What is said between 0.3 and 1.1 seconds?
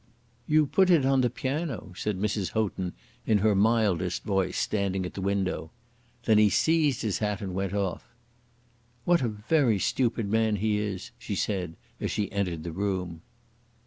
"You put it